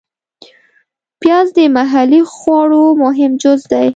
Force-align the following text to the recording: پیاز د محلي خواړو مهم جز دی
پیاز 1.21 1.47
د 1.57 1.59
محلي 1.77 2.21
خواړو 2.33 2.83
مهم 3.03 3.31
جز 3.41 3.61
دی 3.71 3.87